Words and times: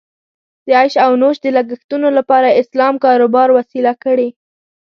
د 0.65 0.67
عیش 0.77 0.93
او 1.05 1.11
نوش 1.21 1.37
د 1.41 1.47
لګښتونو 1.57 2.07
لپاره 2.17 2.47
یې 2.49 2.57
اسلام 2.61 2.95
کاروبار 3.05 3.47
وسیله 3.57 3.93
کړې. 4.03 4.27